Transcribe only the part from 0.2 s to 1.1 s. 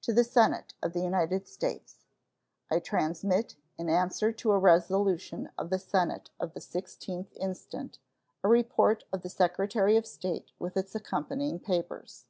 Senate of the